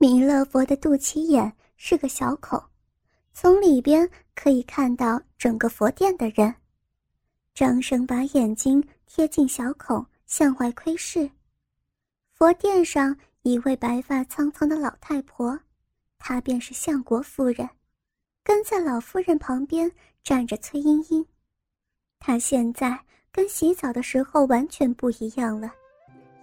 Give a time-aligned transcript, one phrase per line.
[0.00, 2.62] 弥勒佛的肚脐眼是个小孔，
[3.32, 6.54] 从里边可以看到整个佛殿的人。
[7.52, 11.28] 张生把眼睛贴近小孔，向外窥视。
[12.32, 15.58] 佛殿上一位白发苍苍的老太婆，
[16.16, 17.68] 她便是相国夫人。
[18.44, 19.90] 跟在老夫人旁边
[20.22, 21.26] 站着崔莺莺，
[22.20, 22.96] 她现在
[23.32, 25.74] 跟洗澡的时候完全不一样了，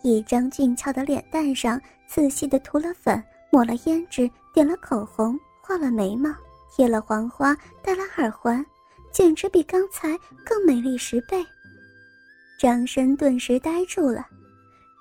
[0.01, 3.23] 一张俊俏的脸蛋上仔细的涂了粉，
[3.55, 6.29] 抹了胭脂，点了口红，画了眉毛，
[6.69, 8.65] 贴了黄花，戴了耳环，
[9.13, 11.41] 简直比刚才更美丽十倍。
[12.59, 14.27] 张生顿时呆住了，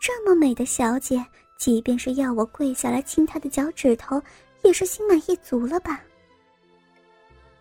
[0.01, 1.20] 这么美的小姐，
[1.59, 4.23] 即便是要我跪下来亲她的脚趾头，
[4.62, 6.00] 也是心满意足了吧。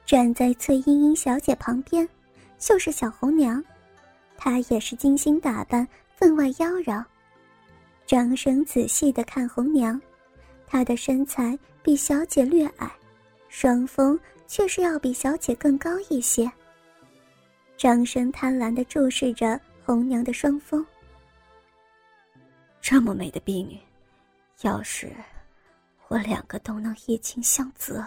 [0.06, 2.08] 站在崔莺莺小姐旁边，
[2.60, 3.64] 就是小红娘，
[4.38, 7.04] 她也是精心打扮，分外妖娆。
[8.06, 10.00] 张生仔细的看红娘，
[10.74, 12.92] 她的身材比小姐略矮，
[13.48, 16.52] 双峰却是要比小姐更高一些。
[17.78, 20.84] 张生贪婪的注视着红娘的双峰，
[22.82, 23.80] 这么美的婢女，
[24.62, 25.12] 要是
[26.08, 28.04] 我两个都能一情相择。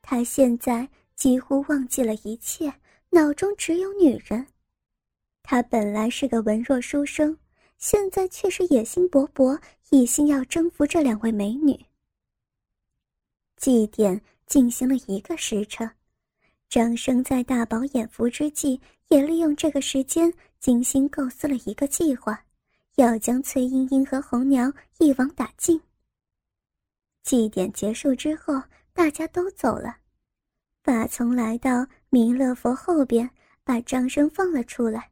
[0.00, 2.72] 他现在几乎忘记了一切，
[3.10, 4.46] 脑中只有女人。
[5.42, 7.36] 他本来是个文弱书生，
[7.76, 11.78] 现在却是野心勃勃，一心要征服这两位美女。
[13.56, 15.90] 祭典进行了一个时辰，
[16.68, 22.40] 张生在大饱眼福之际，也利用这个时间精心构思了一个计划，
[22.94, 25.80] 要将崔莺莺和红娘一网打尽。
[27.24, 29.98] 祭典结束之后，大家都走了。
[30.84, 33.28] 法从来到弥勒佛后边，
[33.64, 35.10] 把张生放了出来。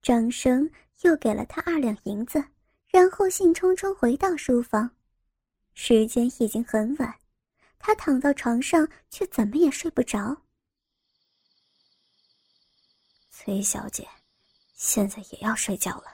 [0.00, 0.70] 张生
[1.02, 2.42] 又给了他二两银子，
[2.98, 4.90] 然后兴冲冲回到书房。
[5.72, 7.14] 时间已经很晚，
[7.78, 10.36] 他躺到床上，却怎么也睡不着。
[13.30, 14.04] 崔小姐，
[14.74, 16.06] 现在也要睡觉了。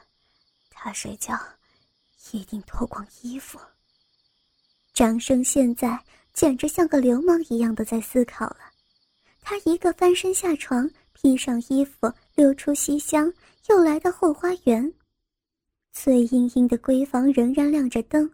[0.69, 1.41] 她睡觉，
[2.32, 3.59] 一定脱光衣服。
[4.92, 5.98] 张生现在。
[6.34, 8.59] 简直像个流氓一样的在思考了，
[9.41, 13.32] 他一个翻身下床，披上衣服，溜出西厢，
[13.69, 14.92] 又来到后花园。
[15.94, 18.31] 崔莺莺的闺房仍然亮着灯，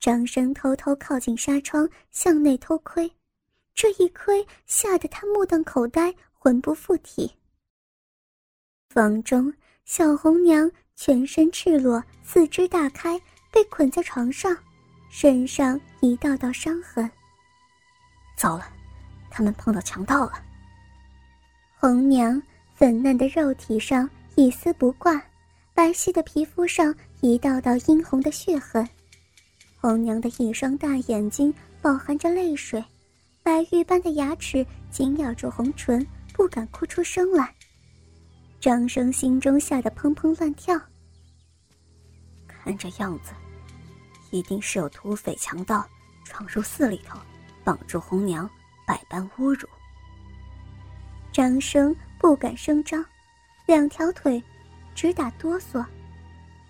[0.00, 3.08] 张生偷偷靠近纱窗，向内偷窥。
[3.74, 7.30] 这一窥，吓得他目瞪口呆，魂不附体。
[8.88, 9.52] 房中，
[9.84, 13.20] 小红娘全身赤裸，四肢大开，
[13.52, 14.56] 被捆在床上，
[15.10, 17.08] 身上一道道伤痕。
[18.34, 18.66] 糟了，
[19.30, 20.42] 他们碰到强盗了。
[21.76, 22.42] 红娘
[22.74, 25.22] 粉嫩的肉体上一丝不挂，
[25.78, 28.84] 白皙的皮肤上一道道殷红的血痕。
[29.80, 32.84] 红娘的一双大眼睛饱含着泪水，
[33.44, 37.54] 白玉般的牙齿紧咬住红唇，不敢哭出声来。
[38.58, 40.76] 张生心中吓得砰砰乱跳。
[42.48, 43.30] 看这样子，
[44.32, 45.88] 一定是有土匪强盗
[46.24, 47.16] 闯入寺里头。
[47.62, 48.50] 绑住红娘，
[48.84, 49.68] 百般侮辱。
[51.32, 53.04] 张生不敢声张，
[53.64, 54.42] 两条腿
[54.98, 55.86] 直打哆嗦。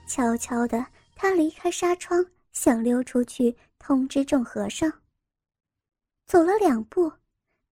[0.06, 0.84] 悄悄的，
[1.16, 2.22] 他离开纱窗，
[2.53, 4.93] 想溜出去通知众和尚。
[6.27, 7.11] 走了两步，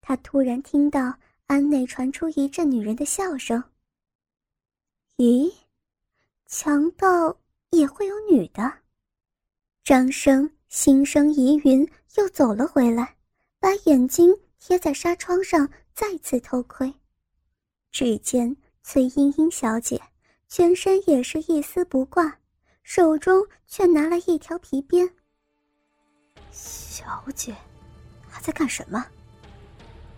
[0.01, 3.63] 他突然听到庵内传出一阵女人的笑声。
[5.17, 5.53] 咦，
[6.47, 7.37] 强盗
[7.69, 8.79] 也会有女的？
[9.83, 13.15] 张生心生疑云，又走了回来。
[13.59, 16.91] 把眼睛贴在纱窗上，再次偷窥。
[17.91, 20.01] 只见崔莺莺小姐
[20.49, 22.37] 全身也是一丝不挂，
[22.81, 25.09] 手中却拿了一条皮鞭。
[26.51, 27.55] 小姐，
[28.31, 29.05] 她在干什么？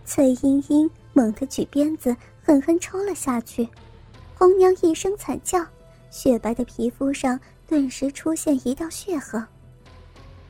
[0.04, 3.68] 崔莺莺猛地举鞭子，狠狠抽了下去。
[4.34, 5.64] 红娘一声惨叫，
[6.10, 9.44] 雪白的皮肤上顿时出现一道血痕。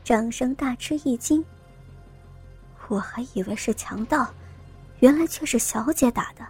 [0.04, 1.44] 张生大吃一惊。
[2.88, 4.32] 我还以为是强盗，
[4.99, 6.46] 原来却是小姐打的。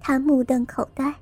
[0.00, 1.14] 他目瞪口呆，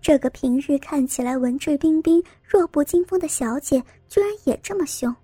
[0.00, 5.14] 这个平日看起来文质彬彬、弱不禁风的小姐，居然也这么凶。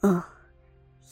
[0.00, 0.22] 嗯，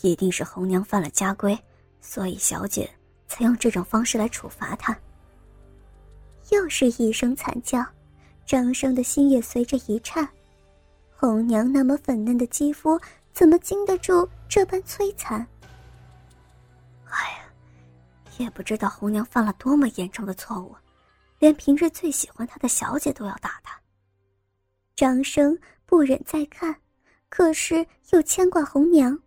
[0.02, 1.58] 一定是红娘犯了家规，
[2.00, 2.90] 所以小姐
[3.28, 4.96] 才用这种方式来处罚她。
[6.50, 7.84] 又是一声惨叫，
[8.44, 10.28] 张生的心也随着一颤。
[11.14, 13.00] 红娘那么粉嫩的肌肤。
[13.36, 15.46] 怎么经得住这般摧残？
[17.04, 17.44] 哎呀，
[18.38, 20.74] 也不知道红娘犯了多么严重的错误，
[21.38, 23.78] 连平日最喜欢她的小姐都要打她。
[24.94, 26.74] 张生不忍再看，
[27.28, 29.18] 可是又牵挂红娘，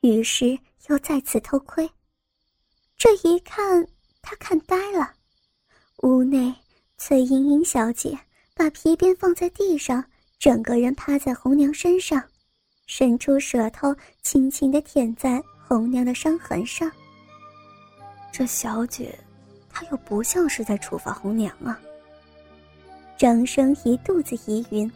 [0.00, 0.58] 于是
[0.88, 1.88] 又再次偷窥。
[2.96, 3.86] 这一看，
[4.22, 5.12] 他看呆了。
[6.02, 6.54] 屋内，
[6.98, 8.18] 崔莺莺小姐
[8.54, 10.04] 把皮鞭放在地上，
[10.38, 12.22] 整个人趴在红娘身上，
[12.86, 16.90] 伸出舌头轻轻地舔在红娘的伤痕上。
[18.32, 19.16] 这小姐，
[19.78, 21.78] 他又不像是在处罚红娘啊。
[23.18, 24.90] 张生一肚子疑云，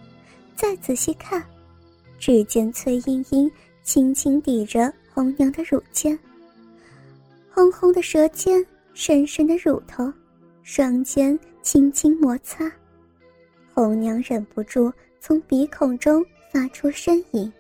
[0.57, 1.45] 再仔细看。
[2.19, 3.51] 只见崔莺莺
[3.83, 6.19] 轻轻抵着红娘的乳尖，
[7.51, 10.11] 红红的舌尖，深深的乳头，
[10.63, 12.71] 双肩轻轻摩擦，
[13.75, 14.91] 红娘忍不住
[15.21, 17.53] 从鼻孔中发出呻吟，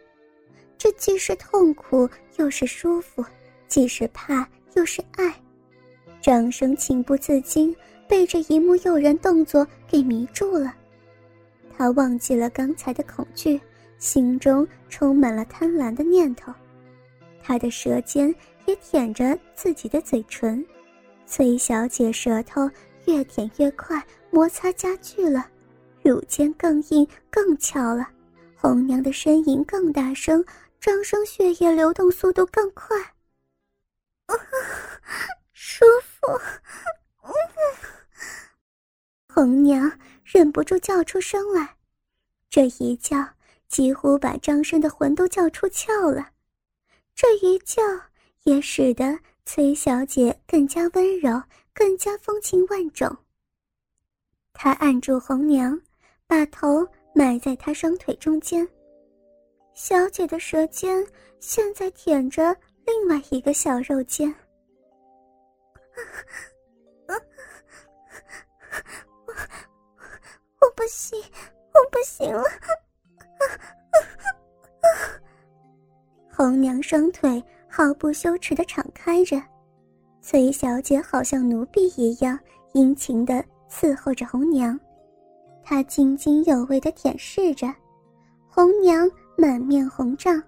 [0.78, 2.08] 这既是痛苦
[2.38, 3.22] 又是舒服，
[3.69, 5.34] 既是怕又是爱。
[6.20, 7.75] 张生情不自禁
[8.08, 10.75] 被这一幕诱人动作给迷住了，
[11.76, 13.61] 他忘记了刚才的恐惧。
[13.99, 16.50] 心中充满了贪婪的念头，
[17.43, 18.34] 他的舌尖
[18.64, 20.64] 也舔着自己的嘴唇，
[21.26, 22.67] 崔小姐舌头
[23.05, 25.46] 越舔越快，摩擦加剧了，
[26.02, 28.08] 乳尖更硬更翘了，
[28.56, 30.43] 红娘的呻吟更大声，
[30.81, 32.96] 张生血液流动速度更快，
[34.25, 34.34] 啊，
[35.52, 36.26] 舒服，
[39.40, 39.90] 红娘
[40.22, 41.75] 忍不住叫出声来，
[42.50, 43.26] 这一叫。
[43.69, 46.28] 几乎把张生的魂都叫出窍了，
[47.14, 47.82] 这一叫
[48.42, 51.42] 也使得崔小姐更加温柔，
[51.72, 53.16] 更加风情万种。
[54.52, 55.81] 他按住红娘，
[56.26, 58.69] 把头埋在她双腿中间。
[59.72, 61.02] 小姐的舌尖
[61.38, 62.54] 现在舔着
[62.84, 64.34] 另外一个小肉尖。
[70.81, 71.23] 不行，
[71.75, 72.43] 我不行了。
[76.35, 79.38] 红娘双腿毫不羞耻地敞开着，
[80.23, 82.41] 崔小姐好像奴婢一样
[82.73, 84.81] 殷勤地伺候着红娘，
[85.62, 87.71] 她津津有味地舔舐着，
[88.49, 89.06] 红娘
[89.37, 90.43] 满面红胀，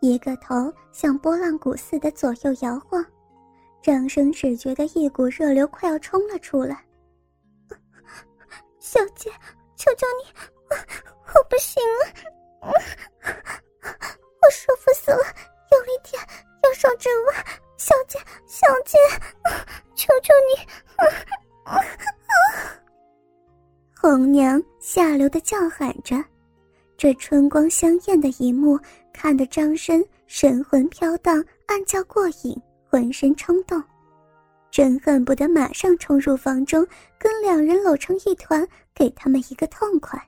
[0.00, 3.04] 一个头像拨浪鼓似的左右摇晃，
[3.82, 6.82] 张生只觉得一股热流快要冲了出来。
[8.80, 9.30] 小姐，
[9.76, 10.30] 求求你，
[10.70, 10.76] 我
[11.34, 11.98] 我不行了。
[12.62, 15.24] 我舒服死了，
[15.72, 16.22] 用力点，
[16.62, 17.32] 用手指握，
[17.76, 18.98] 小姐，小姐，
[19.94, 20.66] 求求你！
[23.96, 26.22] 红娘下流的叫喊着，
[26.96, 28.78] 这春光香艳的一幕，
[29.12, 33.82] 看得张生神魂飘荡，暗叫过瘾，浑身冲动，
[34.74, 36.84] 真恨不得马上冲入房中，
[37.16, 40.20] 跟两人搂成一团，给他们一个痛快。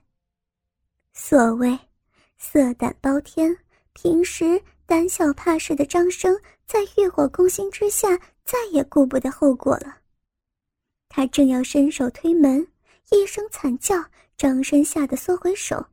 [1.11, 1.77] 所谓
[2.37, 3.53] 色胆包天。
[3.91, 9.97] 平时胆小怕事的张生，在欲火攻心之下，再也顾不得后果了。
[11.09, 12.65] 他正要伸手推门，
[13.11, 14.01] 一声惨叫，
[14.37, 15.85] 张生吓得缩回手，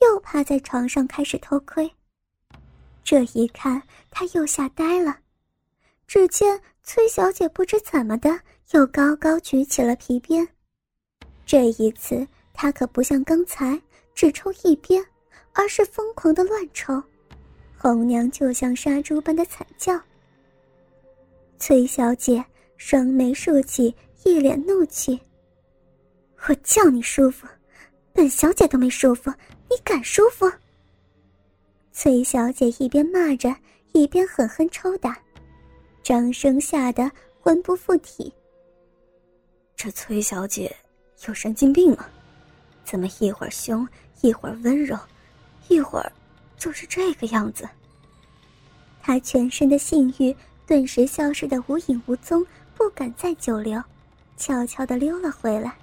[0.00, 1.90] 又趴在床上开始偷窥。
[3.02, 5.18] 这一看，他又吓呆了。
[6.06, 6.60] 只见
[6.92, 8.40] 崔小姐不知怎么的，
[8.72, 10.44] 又高高举起了皮鞭。
[11.46, 13.80] 这一次，她可不像刚才
[14.12, 15.00] 只抽一鞭，
[15.52, 17.00] 而是疯狂的乱抽。
[17.78, 20.00] 红娘就像杀猪般的惨叫。
[21.60, 22.44] 崔小姐
[22.76, 23.94] 双眉竖起，
[24.24, 25.16] 一脸怒气
[26.48, 27.46] ：“我叫你舒服，
[28.12, 29.30] 本小姐都没舒服，
[29.70, 30.50] 你敢舒服？”
[31.94, 33.54] 崔小姐一边骂着，
[33.92, 35.16] 一边狠狠抽打，
[36.02, 38.32] 张生吓得魂不附体。
[39.76, 40.74] 这崔小姐
[41.26, 42.06] 有神经病吗？
[42.84, 43.86] 怎么一会儿凶，
[44.20, 44.98] 一会儿温柔，
[45.68, 46.12] 一会儿……
[46.58, 47.66] 就是这个样子。
[49.00, 53.82] 他全身的性欲顿时消失的无影无踪，不敢再久留，
[54.36, 55.74] 悄悄地溜了回来。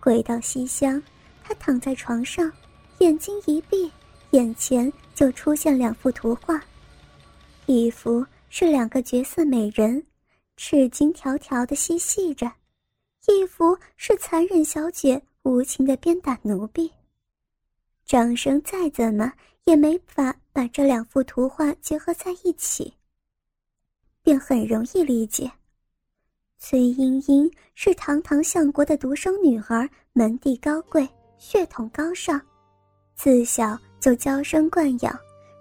[0.00, 1.00] 回到西厢，
[1.44, 2.50] 他躺在床上，
[2.98, 3.88] 眼睛一闭，
[4.30, 6.60] 眼前就出现两幅图画，
[7.66, 10.04] 一幅是两个绝色美人，
[10.56, 12.48] 赤金条条的嬉戏着；
[13.26, 16.90] 一幅是残忍小姐无情的鞭打奴婢。
[18.04, 19.32] 张生再怎么
[19.64, 22.94] 也没法把这两幅图画结合在一起，
[24.22, 25.50] 便很容易理解。
[26.58, 32.40] 崔莺莺是堂堂相国的独生女儿，门第高贵，血统高尚，
[33.14, 35.18] 自小就娇生惯养，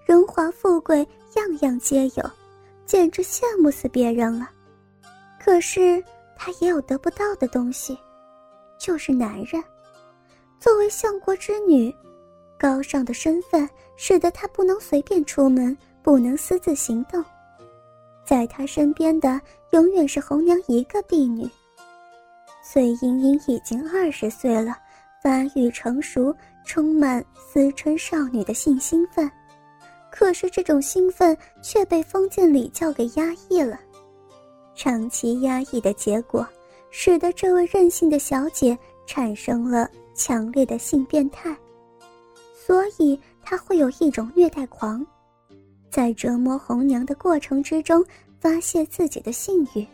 [0.08, 2.32] 荣华富贵样样皆有，
[2.86, 4.50] 简直羡慕死别人了。
[5.40, 6.04] 可是
[6.36, 7.98] 她也有得不到的东西，
[8.80, 9.64] 就是男人。
[10.60, 11.94] 作为相国之女。
[12.58, 17.24] 高尚的身份使得她不能随便出门，不能私自行动。
[18.26, 19.40] 在她身边的
[19.72, 21.48] 永远是红娘一个婢女。
[22.64, 24.76] 崔莺莺已经二十岁了，
[25.22, 26.34] 发育成熟，
[26.66, 29.30] 充满思春少女的性兴奋。
[30.18, 33.78] 可是这种兴奋却被封建礼教给压抑了。
[34.74, 36.48] 长期压抑的结果，
[36.90, 41.54] 使得这位任性的小姐产生了强烈的性变态，
[42.66, 45.06] 所以她会有一种虐待狂，
[45.92, 48.02] 在折磨红娘的过程之中
[48.40, 49.86] 发泄自己的性欲。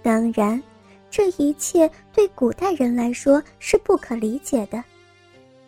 [0.00, 0.62] 当然。
[1.08, 4.84] 这一切对古代人来说是不可理解的，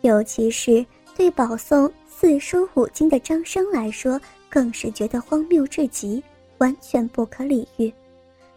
[0.01, 0.85] 尤其是
[1.19, 6.23] 对保送四书五经的张生来说，更是觉得荒谬至极，
[6.59, 7.93] 完全不可理喻。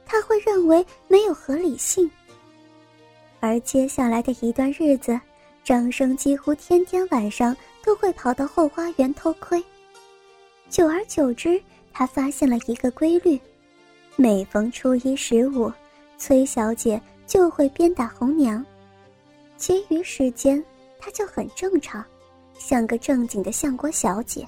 [0.07, 2.09] 他会认为没有合理性。
[3.41, 5.21] 而接下来的一段日子，
[5.65, 9.61] 张生几乎天天晚上都会跑到后花园偷窥。
[10.71, 11.61] 久而久之，
[11.93, 13.41] 他发现了一个规律：
[14.15, 15.69] 每逢初一十五。
[16.17, 18.65] 崔小姐就会鞭打红娘，
[19.57, 20.65] 其余时间
[21.01, 22.05] 她就很正常，
[22.65, 24.47] 像个正经的相国小姐。